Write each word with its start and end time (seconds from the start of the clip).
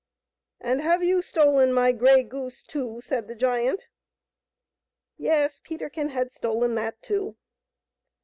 "And 0.59 0.81
have 0.81 1.03
you 1.03 1.21
stolen 1.21 1.71
my 1.73 1.93
gfrey 1.93 2.27
goose 2.27 2.63
too?" 2.63 3.01
said 3.05 3.27
the 3.27 3.35
giant 3.35 3.87
Yes; 5.15 5.61
Peterkin 5.63 6.09
had 6.09 6.31
stolen 6.31 6.73
that 6.73 7.03
too. 7.03 7.37